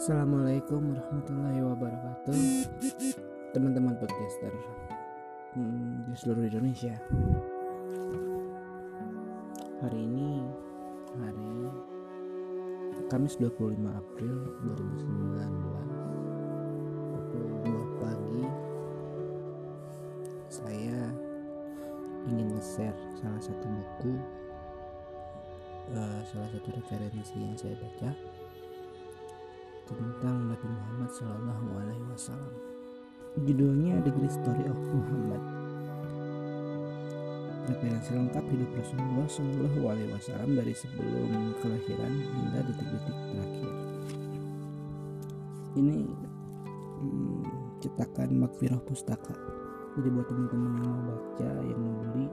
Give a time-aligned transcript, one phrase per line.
[0.00, 2.32] Assalamualaikum warahmatullahi wabarakatuh.
[3.52, 4.48] Teman-teman podcaster
[5.52, 6.96] hmm, Di seluruh Indonesia.
[9.84, 10.40] Hari ini
[11.20, 11.52] Hari
[13.12, 14.36] Kamis 25 April
[14.72, 15.68] 2019
[17.12, 18.48] Pukul 2 pagi
[20.48, 21.12] Saya
[22.24, 24.16] Ingin nge-share salah satu buku
[25.92, 28.16] uh, Salah satu referensi yang saya baca
[29.94, 32.54] tentang Nabi Muhammad Shallallahu Alaihi Wasallam.
[33.46, 35.42] Judulnya The Great Story of Muhammad.
[37.70, 41.30] Referensi lengkap hidup Rasulullah Shallallahu Alaihi Wasallam dari sebelum
[41.62, 43.74] kelahiran hingga detik-detik terakhir.
[45.78, 45.96] Ini
[46.98, 47.42] hmm,
[47.78, 49.34] cetakan Makfirah Pustaka.
[49.98, 52.26] Jadi buat teman-teman yang mau baca, yang mau beli,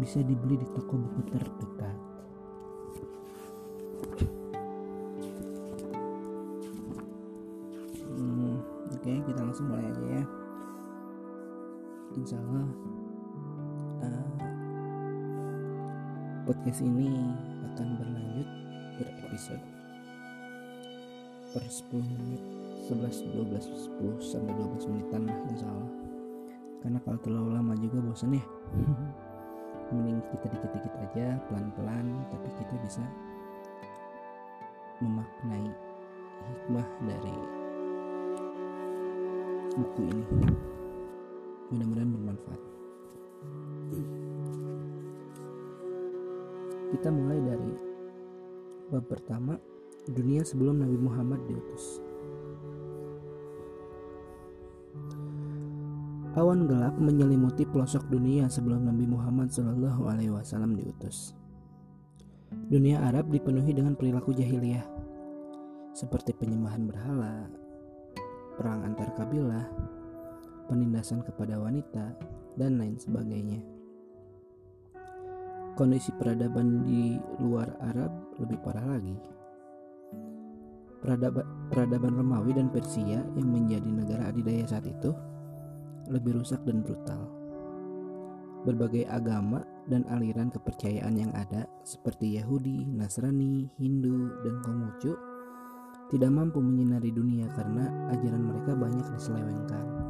[0.00, 1.98] bisa dibeli di toko buku terdekat.
[12.24, 12.68] Insya Allah
[14.00, 14.28] uh,
[16.48, 17.12] podcast ini
[17.68, 18.48] akan berlanjut
[18.96, 19.60] berepisode
[21.52, 22.40] per 10 menit
[22.88, 25.92] 11, 12, 10 sampai 12 menitan lah insya Allah.
[26.80, 28.44] Karena kalau terlalu lama juga bosan ya.
[29.92, 33.04] Mending kita dikit-dikit aja pelan-pelan tapi kita bisa
[35.04, 35.68] memaknai
[36.40, 37.36] hikmah dari
[39.76, 40.24] buku ini
[41.74, 42.60] mudah-mudahan bermanfaat
[46.94, 47.72] kita mulai dari
[48.94, 49.58] bab pertama
[50.06, 51.98] dunia sebelum Nabi Muhammad diutus
[56.34, 61.30] Awan gelap menyelimuti pelosok dunia sebelum Nabi Muhammad Shallallahu Alaihi Wasallam diutus.
[62.50, 64.82] Dunia Arab dipenuhi dengan perilaku jahiliyah,
[65.94, 67.46] seperti penyembahan berhala,
[68.58, 69.62] perang antar kabilah,
[70.66, 72.14] penindasan kepada wanita,
[72.58, 73.60] dan lain sebagainya.
[75.74, 79.16] Kondisi peradaban di luar Arab lebih parah lagi.
[81.02, 85.10] Peradaban, Romawi dan Persia yang menjadi negara adidaya saat itu
[86.08, 87.28] lebih rusak dan brutal.
[88.64, 89.60] Berbagai agama
[89.90, 95.12] dan aliran kepercayaan yang ada seperti Yahudi, Nasrani, Hindu, dan Konghucu
[96.08, 100.03] tidak mampu menyinari dunia karena ajaran mereka banyak diselewengkan.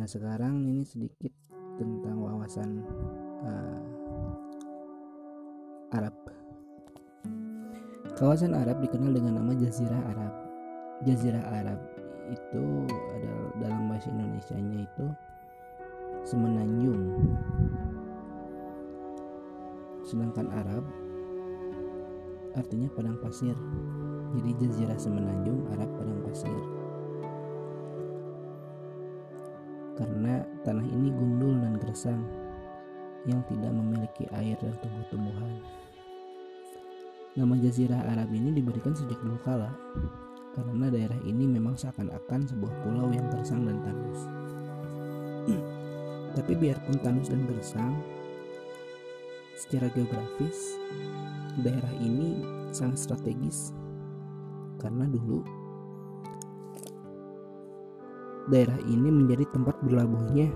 [0.00, 1.28] Nah, sekarang ini sedikit
[1.76, 2.80] tentang wawasan
[3.44, 3.80] uh,
[5.92, 6.16] Arab.
[8.16, 10.32] Kawasan Arab dikenal dengan nama Jazirah Arab.
[11.04, 11.76] Jazirah Arab
[12.32, 15.06] itu adalah dalam bahasa Indonesia-nya itu
[16.24, 17.20] semenanjung.
[20.08, 20.80] Sedangkan Arab
[22.56, 23.52] artinya padang pasir.
[24.32, 26.79] Jadi jazirah semenanjung, Arab padang pasir.
[30.00, 32.24] Karena tanah ini gundul dan gersang
[33.28, 35.60] yang tidak memiliki air dan tumbuh-tumbuhan.
[37.36, 39.68] Nama jazirah Arab ini diberikan sejak dulu kala
[40.56, 44.20] karena daerah ini memang seakan-akan sebuah pulau yang gersang dan tandus.
[46.40, 47.92] Tapi biarpun tandus dan gersang,
[49.60, 50.80] secara geografis
[51.60, 52.40] daerah ini
[52.72, 53.76] sangat strategis
[54.80, 55.44] karena dulu
[58.50, 60.50] daerah ini menjadi tempat berlabuhnya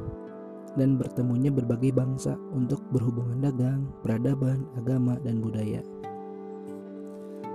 [0.75, 5.81] dan bertemunya berbagai bangsa untuk berhubungan dagang, peradaban, agama, dan budaya.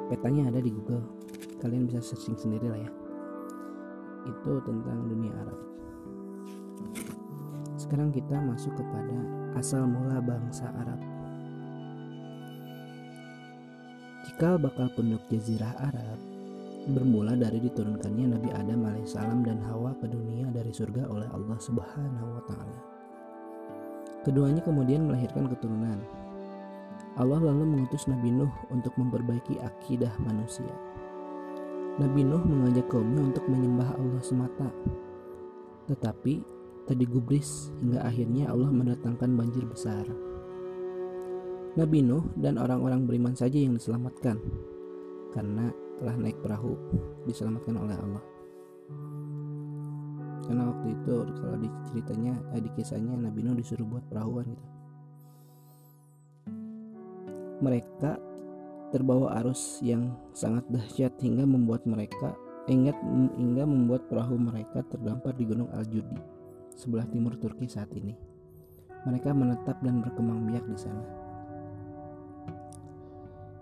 [0.07, 1.03] Petanya ada di Google,
[1.59, 2.91] kalian bisa searching sendiri lah ya.
[4.25, 5.59] Itu tentang dunia Arab.
[7.75, 9.17] Sekarang kita masuk kepada
[9.59, 10.99] asal mula bangsa Arab.
[14.23, 16.38] Cikal bakal penduduk jazirah Arab
[16.91, 22.27] bermula dari diturunkannya Nabi Adam alaihissalam dan Hawa ke dunia dari surga oleh Allah Subhanahu
[22.35, 22.79] wa taala.
[24.27, 26.01] Keduanya kemudian melahirkan keturunan.
[27.15, 30.71] Allah lalu mengutus Nabi Nuh untuk memperbaiki akidah manusia.
[31.99, 34.67] Nabi Nuh mengajak kaumnya untuk menyembah Allah semata.
[35.87, 36.33] Tetapi
[36.87, 40.03] tadi gubris hingga akhirnya Allah mendatangkan banjir besar.
[41.75, 44.39] Nabi Nuh dan orang-orang beriman saja yang diselamatkan
[45.31, 45.69] karena
[45.99, 46.73] telah naik perahu
[47.27, 48.23] diselamatkan oleh Allah.
[50.49, 54.67] Karena waktu itu kalau di ceritanya eh, di kisahnya Nabi Nuh disuruh buat perahuan gitu.
[57.59, 58.11] Mereka
[58.89, 62.33] terbawa arus yang sangat dahsyat hingga membuat mereka
[62.65, 62.97] ingat
[63.37, 66.39] hingga membuat perahu mereka terdampar di Gunung Al-Judi
[66.73, 68.15] sebelah timur Turki saat ini.
[69.03, 71.18] Mereka menetap dan berkembang biak di sana.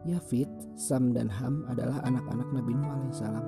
[0.08, 0.48] Yafid,
[0.80, 3.46] Sam, dan Ham adalah anak-anak Nabi Nuh alaihissalam.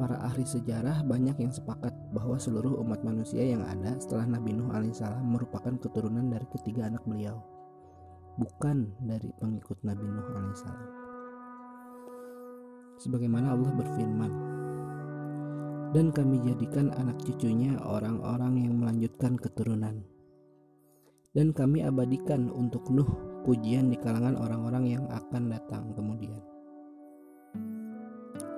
[0.00, 4.72] Para ahli sejarah banyak yang sepakat bahwa seluruh umat manusia yang ada setelah Nabi Nuh
[4.72, 7.36] alaihissalam merupakan keturunan dari ketiga anak beliau,
[8.40, 10.88] bukan dari pengikut Nabi Nuh alaihissalam.
[12.96, 14.32] Sebagaimana Allah berfirman,
[15.90, 20.06] dan kami jadikan anak cucunya orang-orang yang melanjutkan keturunan.
[21.30, 26.36] Dan kami abadikan untuk Nuh pujian di kalangan orang-orang yang akan datang kemudian.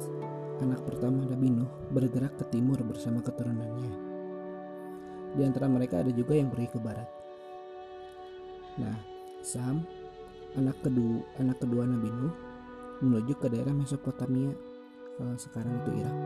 [0.65, 4.08] anak pertama Nabi Nuh, bergerak ke timur bersama keturunannya
[5.35, 7.09] di antara mereka ada juga yang pergi ke barat.
[8.79, 8.97] Nah,
[9.43, 9.83] Sam,
[10.57, 12.33] anak kedua anak kedua Nabi Nuh,
[13.03, 14.51] menuju ke daerah Mesopotamia,
[15.19, 16.17] eh, sekarang itu Irak.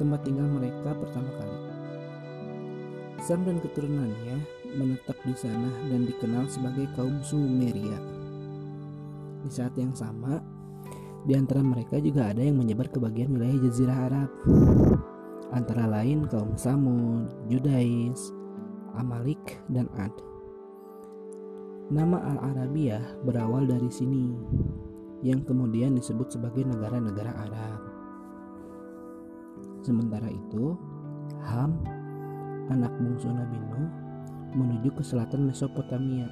[0.00, 1.58] Tempat tinggal mereka pertama kali.
[3.20, 4.36] Sam dan keturunannya
[4.80, 8.00] menetap di sana dan dikenal sebagai kaum Sumeria.
[9.44, 10.40] Di saat yang sama,
[11.28, 14.30] di antara mereka juga ada yang menyebar ke bagian wilayah Jazirah Arab
[15.50, 18.30] antara lain kaum Samud, Judais,
[18.94, 20.14] Amalik, dan Ad.
[21.90, 24.30] Nama Al-Arabiyah berawal dari sini,
[25.26, 27.80] yang kemudian disebut sebagai negara-negara Arab.
[29.82, 30.78] Sementara itu,
[31.50, 31.82] Ham,
[32.70, 33.90] anak bungsu Nabi Nuh,
[34.54, 36.30] menuju ke selatan Mesopotamia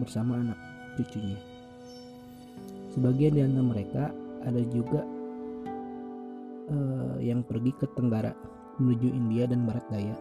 [0.00, 0.58] bersama anak
[0.98, 1.38] cucunya.
[2.90, 4.04] Sebagian di antara mereka
[4.42, 5.06] ada juga
[6.72, 8.32] uh, yang pergi ke Tenggara
[8.80, 10.16] menuju India dan Barat Daya.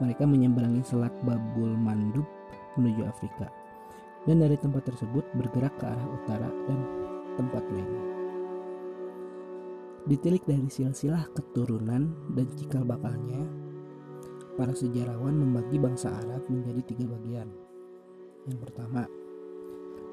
[0.00, 2.26] Mereka menyeberangi Selat Babul Mandub
[2.80, 3.46] menuju Afrika
[4.24, 6.78] dan dari tempat tersebut bergerak ke arah utara dan
[7.36, 8.04] tempat lainnya.
[10.04, 13.40] Ditilik dari silsilah keturunan dan cikal bakalnya,
[14.54, 17.48] para sejarawan membagi bangsa Arab menjadi tiga bagian.
[18.44, 19.08] Yang pertama,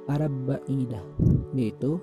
[0.08, 1.04] Arab Ba'idah,
[1.52, 2.00] yaitu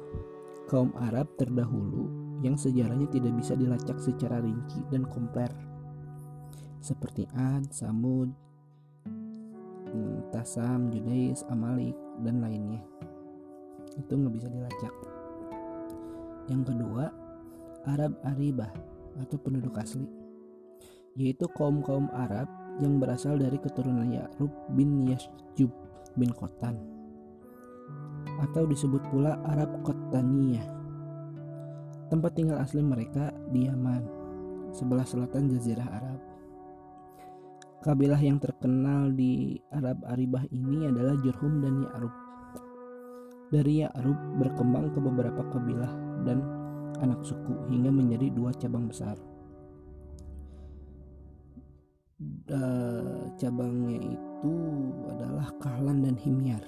[0.69, 5.51] kaum Arab terdahulu yang sejarahnya tidak bisa dilacak secara rinci dan kompler.
[6.79, 8.31] Seperti Ad, Samud,
[9.91, 12.83] hmm, Tasam, Judais, Amalik, dan lainnya.
[13.99, 14.95] Itu nggak bisa dilacak.
[16.49, 17.11] Yang kedua
[17.91, 18.71] Arab Aribah
[19.19, 20.07] atau penduduk asli.
[21.19, 22.47] Yaitu kaum-kaum Arab
[22.79, 25.75] yang berasal dari keturunan Ya'rub bin Yasjub
[26.15, 26.79] bin Kotan
[28.39, 30.78] atau disebut pula Arab Kotaniyah
[32.09, 34.01] Tempat tinggal asli mereka di Yaman,
[34.73, 36.21] sebelah selatan Jazirah Arab.
[37.85, 42.15] Kabilah yang terkenal di Arab Aribah ini adalah Jurhum dan Ya'rub.
[43.53, 45.93] Dari Ya'rub berkembang ke beberapa kabilah
[46.25, 46.41] dan
[47.05, 49.21] anak suku hingga menjadi dua cabang besar.
[52.49, 54.55] Uh, cabangnya itu
[55.13, 56.65] adalah Kahlan dan Himyar.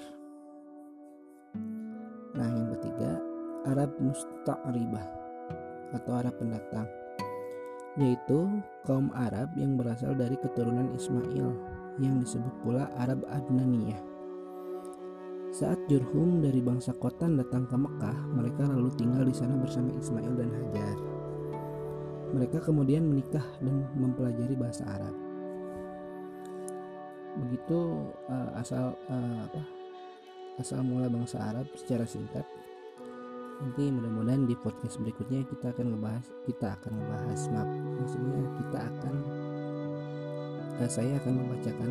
[2.36, 3.18] Nah, yang ketiga
[3.66, 5.19] Arab Musta'ribah
[5.94, 6.86] atau Arab pendatang,
[7.98, 8.48] yaitu
[8.86, 11.48] kaum Arab yang berasal dari keturunan Ismail
[11.98, 14.00] yang disebut pula Arab Adnaniyah.
[15.50, 20.32] Saat Jurhum dari bangsa Kotan datang ke Mekah, mereka lalu tinggal di sana bersama Ismail
[20.38, 20.96] dan Hajar.
[22.30, 25.14] Mereka kemudian menikah dan mempelajari bahasa Arab.
[27.42, 27.78] Begitu
[28.30, 29.62] uh, asal uh, apa?
[30.62, 32.46] Asal mula bangsa Arab secara singkat
[33.60, 37.68] nanti mudah-mudahan di podcast berikutnya kita akan ngebahas kita akan ngebahas map
[38.00, 39.14] maksudnya kita akan
[40.80, 41.90] eh, saya akan membacakan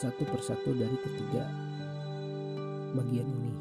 [0.00, 1.44] satu persatu dari ketiga
[2.96, 3.54] bagian ini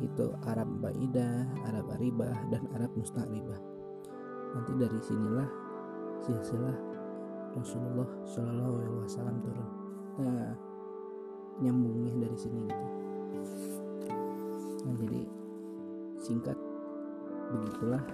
[0.00, 3.60] itu Arab Baidah, Arab Aribah dan Arab Musta'ribah.
[4.56, 5.48] Nanti dari sinilah
[6.24, 6.76] silsilah
[7.52, 9.68] Rasulullah Shallallahu Alaihi Wasallam turun.
[10.24, 10.56] Nah
[11.60, 12.86] nyambungnya dari sini gitu
[14.86, 15.20] nah jadi
[16.20, 16.58] singkat
[17.50, 18.04] begitulah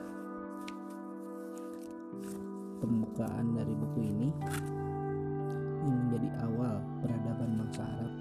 [2.83, 4.29] pembukaan dari buku ini
[5.87, 8.13] yang menjadi awal peradaban bangsa Arab.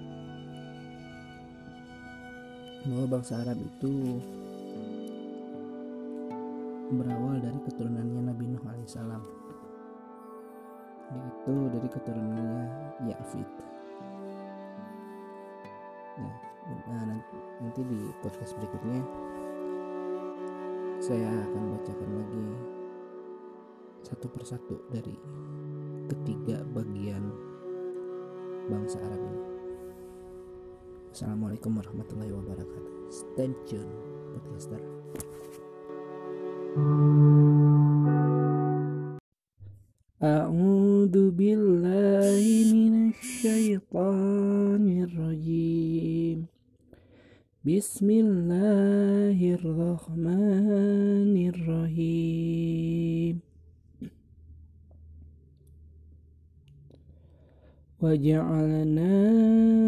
[2.86, 4.22] Bahwa bangsa Arab itu
[6.94, 9.22] berawal dari keturunannya Nabi Nuh alaihissalam
[11.06, 12.62] yaitu dari keturunannya
[13.10, 13.50] Yafid
[16.18, 16.34] nah,
[16.94, 17.18] nah
[17.61, 19.01] nanti di podcast berikutnya
[21.01, 22.47] saya akan bacakan lagi
[24.05, 25.17] satu persatu dari
[26.09, 27.31] ketiga bagian
[28.69, 29.43] bangsa Arab ini.
[31.11, 32.93] Assalamualaikum warahmatullahi wabarakatuh.
[33.11, 33.91] Stay tune,
[34.35, 34.81] podcaster.
[40.21, 41.74] أعوذ بالله
[47.76, 53.34] بسم الله الرحمن الرحيم.
[58.00, 59.16] وجعلنا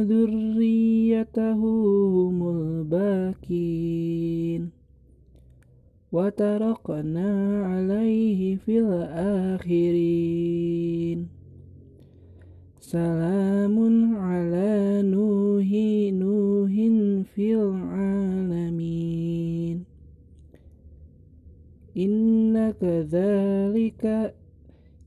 [0.04, 1.61] ذريته
[2.21, 4.62] هم الباكين
[6.12, 7.30] وتركنا
[7.73, 10.38] عليه في الآخرين.
[12.80, 13.76] سلام
[14.16, 15.68] على نوح
[22.78, 24.32] kadzalika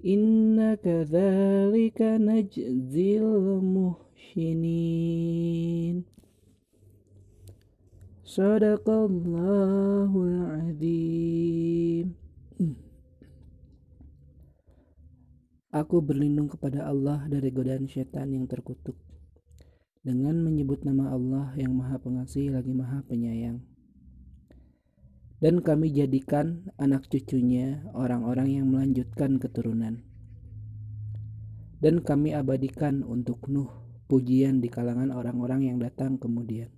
[0.04, 4.12] inna kadzalika najzil muhsinin
[8.32, 12.16] Sadaqallahul adzim
[15.72, 18.96] Aku berlindung kepada Allah dari godaan setan yang terkutuk
[20.04, 23.71] dengan menyebut nama Allah yang Maha Pengasih lagi Maha Penyayang.
[25.42, 30.06] Dan kami jadikan anak cucunya orang-orang yang melanjutkan keturunan.
[31.82, 36.70] Dan kami abadikan untuk Nuh pujian di kalangan orang-orang yang datang kemudian.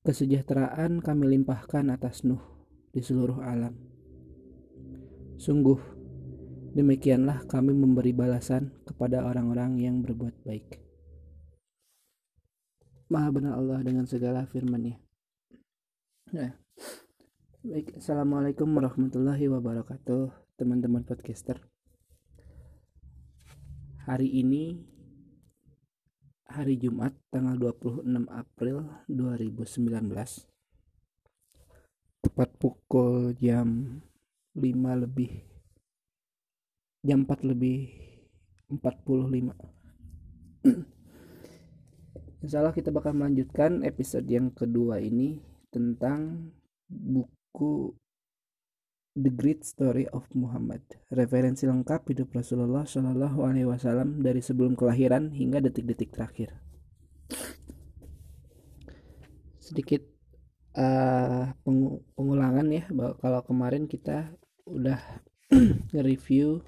[0.00, 2.40] Kesejahteraan kami limpahkan atas Nuh
[2.88, 3.76] di seluruh alam.
[5.36, 5.76] Sungguh,
[6.72, 10.82] demikianlah kami memberi balasan kepada orang-orang yang berbuat baik.
[13.12, 15.03] Maha benar Allah dengan segala firman-Nya.
[16.32, 16.56] Ya.
[17.60, 21.60] Baik, Assalamualaikum warahmatullahi wabarakatuh, teman-teman podcaster.
[24.08, 24.80] Hari ini
[26.48, 30.16] hari Jumat tanggal 26 April 2019
[32.24, 34.00] tepat pukul jam
[34.56, 35.44] 5 lebih
[37.04, 37.92] jam 4 lebih
[38.72, 39.52] 45
[42.44, 46.54] Insya Allah kita bakal melanjutkan episode yang kedua ini tentang
[46.86, 47.90] buku
[49.18, 50.86] The Great Story of Muhammad.
[51.10, 56.54] Referensi lengkap hidup Rasulullah Shallallahu Alaihi Wasallam dari sebelum kelahiran hingga detik-detik terakhir.
[59.58, 60.02] Sedikit
[60.78, 61.50] uh,
[62.14, 64.34] pengulangan ya, bahwa kalau kemarin kita
[64.66, 64.98] udah
[65.94, 66.62] nge-review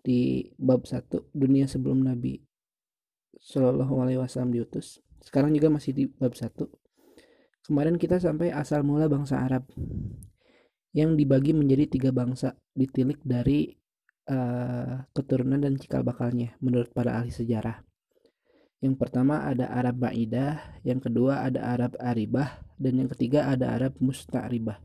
[0.00, 2.40] di bab 1 dunia sebelum Nabi
[3.44, 5.04] Shallallahu Alaihi Wasallam diutus.
[5.20, 6.81] Sekarang juga masih di bab 1.
[7.62, 9.70] Kemarin kita sampai asal mula bangsa Arab
[10.92, 13.70] yang dibagi menjadi tiga bangsa ditilik dari
[14.28, 17.86] uh, keturunan dan cikal bakalnya menurut para ahli sejarah.
[18.82, 23.94] Yang pertama ada Arab Ba'idah, yang kedua ada Arab Aribah, dan yang ketiga ada Arab
[24.02, 24.82] Musta'ribah.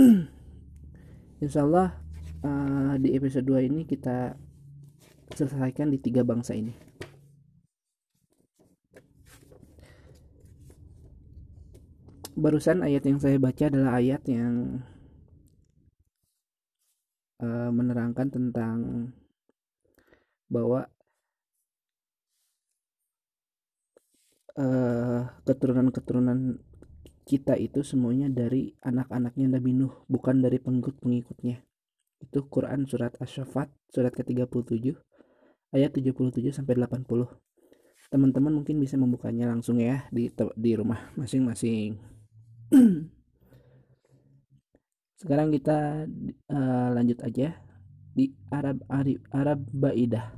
[1.44, 2.00] Insya Allah
[2.40, 4.32] uh, di episode 2 ini kita
[5.36, 6.72] selesaikan di tiga bangsa ini.
[12.36, 14.84] Barusan ayat yang saya baca adalah ayat yang
[17.42, 18.76] uh, menerangkan tentang
[20.52, 20.88] bahwa
[24.52, 26.60] keturunan keturunan-keturunan
[27.24, 31.64] kita itu semuanya dari anak-anaknya Nabi Nuh, bukan dari pengikut-pengikutnya.
[32.20, 34.92] Itu Quran surat Asy-Syaffat surat ke-37
[35.72, 37.08] ayat 77 sampai 80.
[38.12, 42.11] Teman-teman mungkin bisa membukanya langsung ya di di rumah masing-masing.
[45.20, 46.08] Sekarang kita
[46.48, 47.52] uh, lanjut aja
[48.16, 50.32] di Arab Arab, Arab Baidah.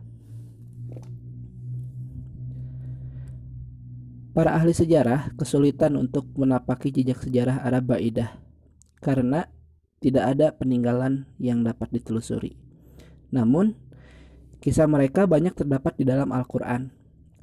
[4.34, 8.34] Para ahli sejarah kesulitan untuk menapaki jejak sejarah Arab Baidah
[8.98, 9.46] karena
[10.02, 12.58] tidak ada peninggalan yang dapat ditelusuri.
[13.30, 13.78] Namun,
[14.58, 16.90] kisah mereka banyak terdapat di dalam Al-Quran,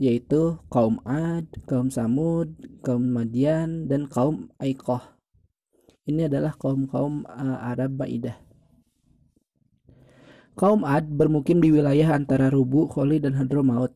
[0.01, 5.05] yaitu kaum Ad, kaum Samud, kaum Madian, dan kaum Aikoh.
[6.09, 8.33] Ini adalah kaum-kaum uh, Arab Baidah.
[10.57, 13.93] Kaum Ad bermukim di wilayah antara Rubu, Kholi, dan Hadramaut.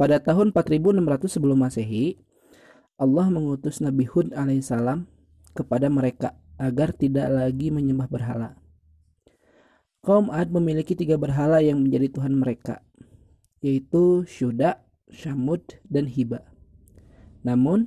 [0.00, 2.16] Pada tahun 4600 sebelum Masehi,
[2.96, 5.04] Allah mengutus Nabi Hud alaihissalam
[5.52, 8.56] kepada mereka agar tidak lagi menyembah berhala.
[10.00, 12.80] Kaum Ad memiliki tiga berhala yang menjadi Tuhan mereka,
[13.60, 16.42] yaitu Syuda, Syamud, dan Hiba.
[17.46, 17.86] Namun,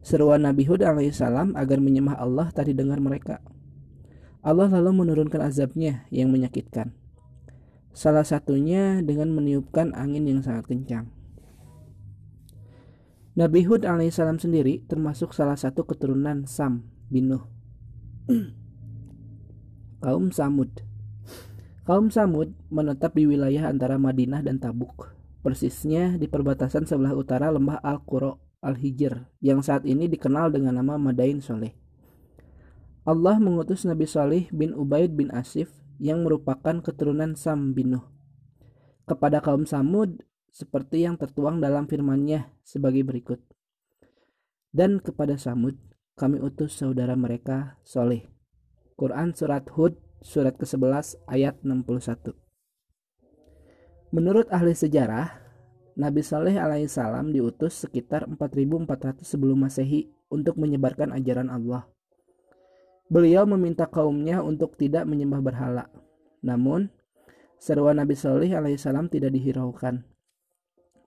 [0.00, 3.42] seruan Nabi Hud alaihissalam agar menyembah Allah tadi dengar mereka.
[4.40, 6.96] Allah lalu menurunkan azabnya yang menyakitkan.
[7.90, 11.10] Salah satunya dengan meniupkan angin yang sangat kencang.
[13.34, 17.44] Nabi Hud alaihissalam sendiri termasuk salah satu keturunan Sam bin Nuh.
[20.04, 20.70] Kaum Samud.
[21.84, 27.80] Kaum Samud menetap di wilayah antara Madinah dan Tabuk, persisnya di perbatasan sebelah utara lembah
[27.80, 31.72] Al-Qura Al-Hijr yang saat ini dikenal dengan nama Madain Soleh.
[33.08, 38.04] Allah mengutus Nabi Salih bin Ubaid bin Asif yang merupakan keturunan Sam bin Nuh
[39.08, 40.22] kepada kaum Samud
[40.54, 43.42] seperti yang tertuang dalam firman-Nya sebagai berikut.
[44.70, 45.74] Dan kepada Samud
[46.14, 48.30] kami utus saudara mereka Soleh.
[48.94, 52.49] Quran Surat Hud surat ke-11 ayat 61.
[54.10, 55.38] Menurut ahli sejarah,
[55.94, 61.86] Nabi Saleh alaihissalam diutus sekitar 4400 sebelum masehi untuk menyebarkan ajaran Allah.
[63.06, 65.86] Beliau meminta kaumnya untuk tidak menyembah berhala.
[66.42, 66.90] Namun,
[67.62, 70.02] seruan Nabi Saleh alaihissalam tidak dihiraukan.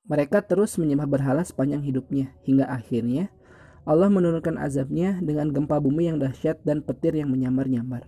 [0.07, 3.35] Mereka terus menyembah berhala sepanjang hidupnya, hingga akhirnya
[3.83, 8.07] Allah menurunkan azabnya dengan gempa bumi yang dahsyat dan petir yang menyambar-nyambar.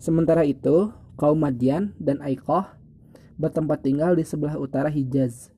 [0.00, 2.77] Sementara itu, kaum Madian dan Aikoh
[3.38, 5.54] bertempat tinggal di sebelah utara Hijaz,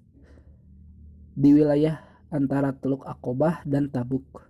[1.33, 4.45] di wilayah antara Teluk Akobah dan Tabuk.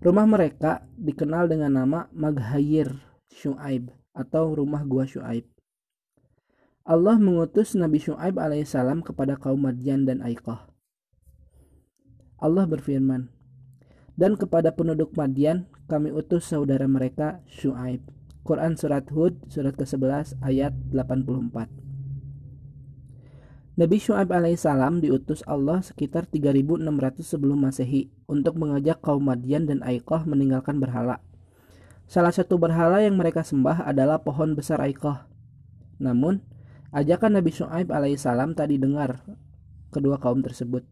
[0.00, 2.96] Rumah mereka dikenal dengan nama Maghayir
[3.28, 5.44] Shu'aib atau rumah gua Shu'aib.
[6.88, 10.72] Allah mengutus Nabi Shu'aib alaihissalam kepada kaum Madian dan Aiqah.
[12.40, 13.28] Allah berfirman,
[14.16, 18.00] dan kepada penduduk Madian kami utus saudara mereka Shu'aib.
[18.40, 21.79] Quran Surat Hud surat ke-11 ayat 84
[23.80, 26.84] Nabi Shu'aib alaihissalam diutus Allah sekitar 3600
[27.24, 31.24] sebelum masehi untuk mengajak kaum Madian dan Aiqah meninggalkan berhala.
[32.04, 35.24] Salah satu berhala yang mereka sembah adalah pohon besar Aiqah.
[35.96, 36.44] Namun,
[36.90, 39.22] Ajakan Nabi Shu'aib alaihissalam tak didengar
[39.94, 40.82] kedua kaum tersebut.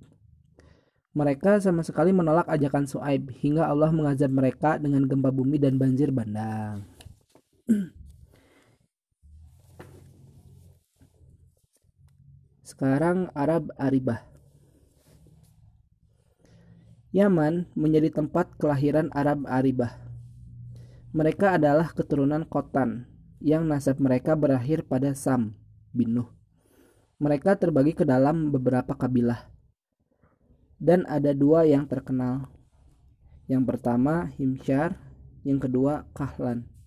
[1.10, 6.14] Mereka sama sekali menolak ajakan Shu'aib hingga Allah mengazab mereka dengan gempa bumi dan banjir
[6.14, 6.86] bandang.
[12.78, 14.22] Sekarang Arab Aribah.
[17.10, 19.98] Yaman menjadi tempat kelahiran Arab Aribah.
[21.10, 23.10] Mereka adalah keturunan Kotan
[23.42, 25.58] yang nasab mereka berakhir pada Sam
[25.90, 26.30] bin Nuh.
[27.18, 29.50] Mereka terbagi ke dalam beberapa kabilah.
[30.78, 32.46] Dan ada dua yang terkenal.
[33.50, 34.94] Yang pertama Himsyar,
[35.42, 36.77] yang kedua Kahlan.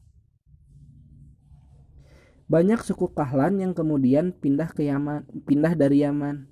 [2.52, 6.52] Banyak suku Kahlan yang kemudian pindah ke Yaman, pindah dari Yaman,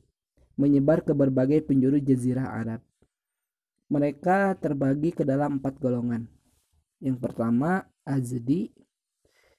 [0.56, 2.80] menyebar ke berbagai penjuru jazirah Arab.
[3.92, 6.24] Mereka terbagi ke dalam empat golongan.
[7.04, 8.72] Yang pertama Azdi,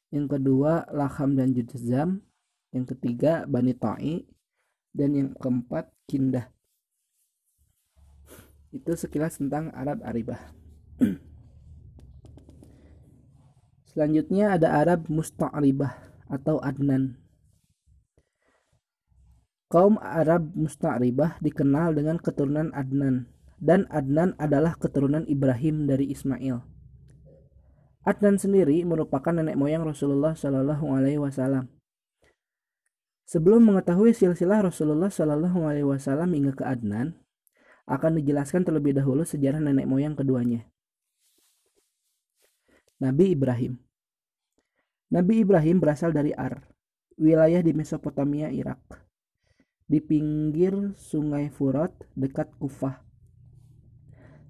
[0.09, 2.25] yang kedua Laham dan Judzam,
[2.73, 4.25] yang ketiga Bani Ta'i
[4.95, 6.51] dan yang keempat Kindah
[8.71, 10.39] itu sekilas tentang Arab Aribah
[13.91, 17.19] selanjutnya ada Arab Musta'ribah atau Adnan.
[19.71, 26.63] Kaum Arab Musta'ribah dikenal dengan keturunan Adnan dan Adnan adalah keturunan Ibrahim dari Ismail.
[28.03, 31.69] Adnan sendiri merupakan nenek moyang Rasulullah Shallallahu Alaihi Wasallam.
[33.29, 37.15] Sebelum mengetahui silsilah Rasulullah Shallallahu Alaihi Wasallam hingga ke Adnan,
[37.87, 40.67] akan dijelaskan terlebih dahulu sejarah nenek moyang keduanya.
[42.99, 43.79] Nabi Ibrahim
[45.11, 46.71] Nabi Ibrahim berasal dari Ar,
[47.19, 48.79] wilayah di Mesopotamia, Irak,
[49.91, 53.03] di pinggir sungai Furat dekat Kufah.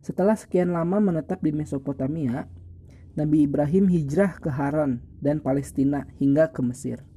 [0.05, 2.44] Setelah sekian lama menetap di Mesopotamia,
[3.16, 7.09] Nabi Ibrahim hijrah ke Haran dan Palestina hingga ke Mesir.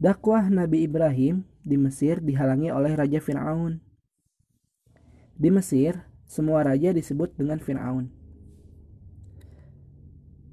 [0.00, 3.84] Dakwah Nabi Ibrahim di Mesir dihalangi oleh Raja Fir'aun.
[5.36, 8.21] Di Mesir, semua raja disebut dengan Fir'aun.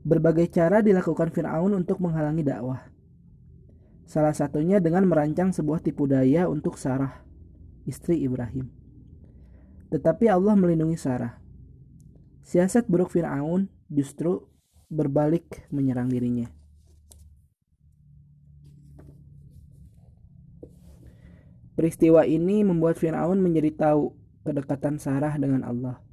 [0.09, 2.81] Berbagai cara dilakukan Fir'aun untuk menghalangi dakwah.
[4.09, 7.21] Salah satunya dengan merancang sebuah tipu daya untuk Sarah,
[7.85, 8.73] istri Ibrahim.
[9.93, 11.37] Tetapi Allah melindungi Sarah.
[12.41, 14.49] Siasat buruk Fir'aun justru
[14.89, 16.49] berbalik menyerang dirinya.
[21.77, 24.11] Peristiwa ini membuat Firaun menjadi tahu
[24.43, 26.08] kedekatan Sarah dengan Allah.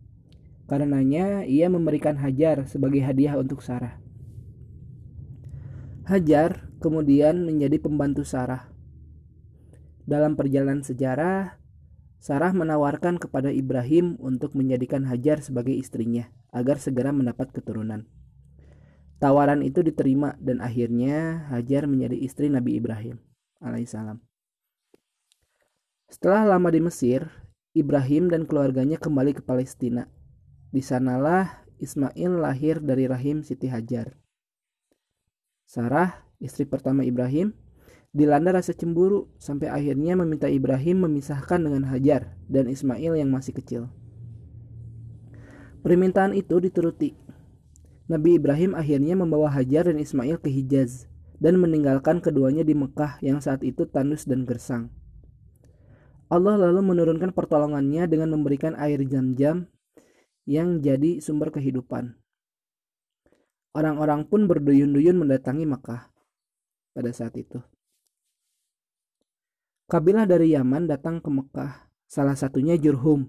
[0.67, 4.03] Karenanya ia memberikan Hajar sebagai hadiah untuk Sarah.
[6.07, 8.71] Hajar kemudian menjadi pembantu Sarah.
[10.07, 11.59] Dalam perjalanan sejarah,
[12.19, 18.07] Sarah menawarkan kepada Ibrahim untuk menjadikan Hajar sebagai istrinya agar segera mendapat keturunan.
[19.23, 23.23] Tawaran itu diterima dan akhirnya Hajar menjadi istri Nabi Ibrahim
[23.63, 24.21] alaihissalam.
[26.07, 27.27] Setelah lama di Mesir,
[27.75, 30.07] Ibrahim dan keluarganya kembali ke Palestina.
[30.77, 34.13] Di sanalah Ismail lahir dari rahim Siti Hajar.
[35.65, 37.57] Sarah, istri pertama Ibrahim,
[38.13, 43.89] dilanda rasa cemburu sampai akhirnya meminta Ibrahim memisahkan dengan Hajar dan Ismail yang masih kecil.
[45.81, 47.17] Permintaan itu dituruti
[48.13, 51.09] Nabi Ibrahim akhirnya membawa Hajar dan Ismail ke Hijaz
[51.41, 54.93] dan meninggalkan keduanya di Mekah yang saat itu tandus dan gersang.
[56.29, 59.73] Allah lalu menurunkan pertolongannya dengan memberikan air jam-jam
[60.47, 62.15] yang jadi sumber kehidupan.
[63.75, 66.09] Orang-orang pun berduyun-duyun mendatangi Mekah
[66.97, 67.61] pada saat itu.
[69.91, 73.29] Kabilah dari Yaman datang ke Mekah, salah satunya Jurhum.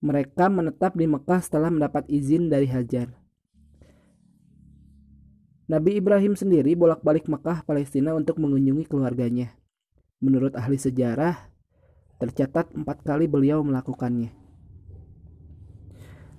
[0.00, 3.12] Mereka menetap di Mekah setelah mendapat izin dari Hajar.
[5.66, 9.58] Nabi Ibrahim sendiri bolak-balik Mekah, Palestina untuk mengunjungi keluarganya.
[10.22, 11.50] Menurut ahli sejarah,
[12.22, 14.45] tercatat empat kali beliau melakukannya.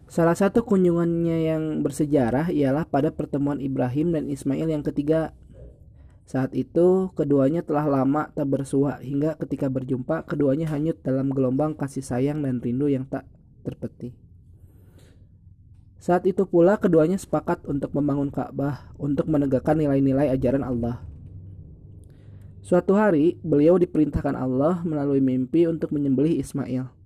[0.07, 5.35] Salah satu kunjungannya yang bersejarah ialah pada pertemuan Ibrahim dan Ismail yang ketiga.
[6.23, 12.03] Saat itu, keduanya telah lama tak bersua hingga ketika berjumpa, keduanya hanyut dalam gelombang kasih
[12.03, 13.27] sayang dan rindu yang tak
[13.67, 14.15] terpeti.
[15.99, 21.03] Saat itu pula keduanya sepakat untuk membangun Ka'bah untuk menegakkan nilai-nilai ajaran Allah.
[22.63, 26.96] Suatu hari, beliau diperintahkan Allah melalui mimpi untuk menyembelih Ismail.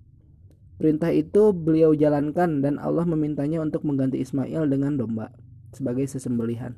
[0.82, 5.30] Perintah itu beliau jalankan dan Allah memintanya untuk mengganti Ismail dengan domba
[5.70, 6.74] sebagai sesembelihan.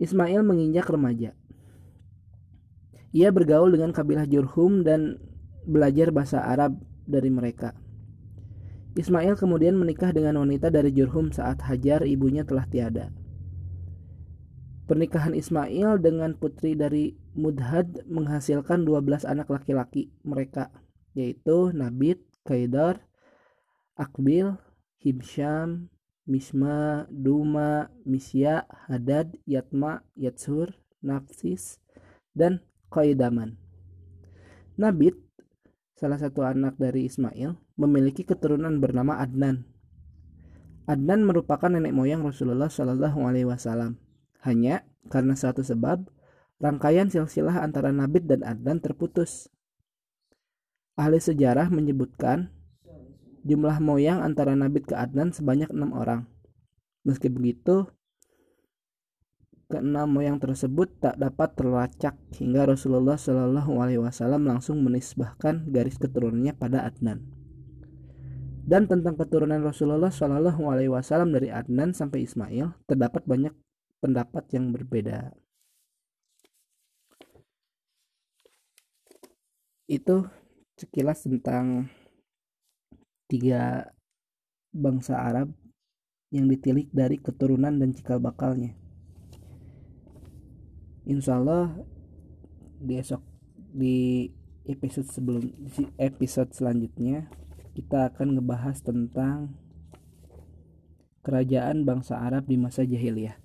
[0.00, 1.36] Ismail menginjak remaja.
[3.12, 5.20] Ia bergaul dengan kabilah Jurhum dan
[5.68, 7.76] belajar bahasa Arab dari mereka.
[8.96, 13.12] Ismail kemudian menikah dengan wanita dari Jurhum saat Hajar ibunya telah tiada.
[14.88, 20.72] Pernikahan Ismail dengan putri dari Mudhad menghasilkan 12 anak laki-laki mereka,
[21.18, 23.02] yaitu Nabit, Kaidar,
[23.98, 24.54] Akbil,
[25.02, 25.90] Hibsham,
[26.30, 31.82] Misma, Duma, Misya, Hadad, Yatma, Yatsur, Nafsis,
[32.38, 32.62] dan
[32.94, 33.58] Qaidaman.
[34.78, 35.18] Nabit,
[35.98, 39.66] salah satu anak dari Ismail, memiliki keturunan bernama Adnan.
[40.86, 43.98] Adnan merupakan nenek moyang Rasulullah Shallallahu Alaihi Wasallam.
[44.46, 46.06] Hanya karena satu sebab,
[46.62, 49.50] rangkaian silsilah antara Nabit dan Adnan terputus.
[50.98, 52.50] Ahli sejarah menyebutkan
[53.46, 56.26] jumlah moyang antara Nabit ke Adnan sebanyak enam orang.
[57.06, 57.86] Meski begitu,
[59.70, 66.58] keenam moyang tersebut tak dapat terlacak hingga Rasulullah Shallallahu Alaihi Wasallam langsung menisbahkan garis keturunannya
[66.58, 67.38] pada Adnan
[68.68, 73.56] dan tentang keturunan Rasulullah Shallallahu Alaihi Wasallam dari Adnan sampai Ismail terdapat banyak
[74.04, 75.32] pendapat yang berbeda.
[79.88, 80.28] Itu
[80.78, 81.90] sekilas tentang
[83.26, 83.90] tiga
[84.70, 85.50] bangsa Arab
[86.30, 88.78] yang ditilik dari keturunan dan cikal bakalnya.
[91.08, 91.74] Insya Allah
[92.78, 93.24] besok
[93.74, 94.30] di
[94.68, 95.50] episode sebelum
[95.98, 97.26] episode selanjutnya
[97.74, 99.56] kita akan ngebahas tentang
[101.24, 103.36] kerajaan bangsa Arab di masa jahiliyah.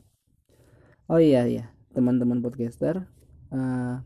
[1.10, 3.08] Oh iya ya, teman-teman podcaster,
[3.52, 4.00] uh,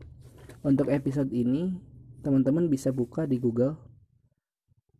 [0.66, 1.78] untuk episode ini
[2.22, 3.78] teman-teman bisa buka di Google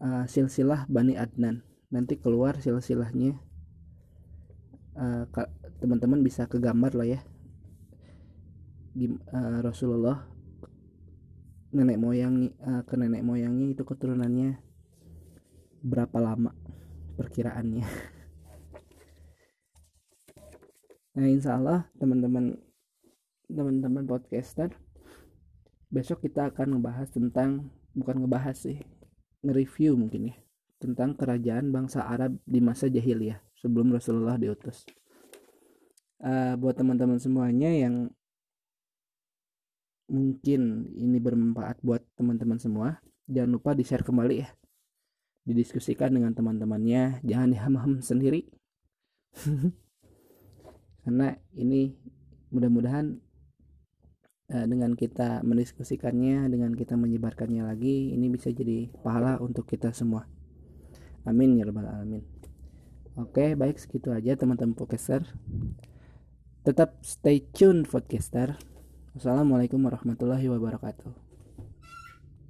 [0.03, 1.63] uh, silsilah Bani Adnan.
[1.89, 3.39] Nanti keluar silsilahnya.
[4.99, 5.25] Uh,
[5.79, 7.21] teman-teman bisa kegambar lah ya.
[8.99, 10.27] Uh, Rasulullah
[11.69, 14.57] nenek moyang uh, ke nenek moyangnya itu keturunannya
[15.85, 16.57] berapa lama
[17.21, 17.85] perkiraannya
[21.15, 22.57] nah insya Allah teman-teman
[23.53, 24.73] teman-teman podcaster
[25.89, 28.79] besok kita akan ngebahas tentang bukan ngebahas sih
[29.41, 30.37] nge-review mungkin ya
[30.79, 34.87] tentang kerajaan bangsa Arab di masa jahiliyah sebelum Rasulullah diutus.
[36.19, 38.11] Uh, buat teman-teman semuanya yang
[40.11, 42.99] mungkin ini bermanfaat buat teman-teman semua
[43.29, 44.49] jangan lupa di share kembali ya.
[45.47, 48.47] Didiskusikan dengan teman-temannya jangan diham-ham sendiri.
[51.03, 51.97] Karena ini
[52.53, 53.19] mudah-mudahan
[54.49, 60.25] dengan kita mendiskusikannya dengan kita menyebarkannya lagi ini bisa jadi pahala untuk kita semua.
[61.29, 62.25] Amin ya rabbal alamin.
[63.21, 65.29] Oke baik segitu aja teman-teman podcaster.
[66.65, 68.57] Tetap stay tune podcaster.
[69.13, 71.28] Assalamualaikum warahmatullahi wabarakatuh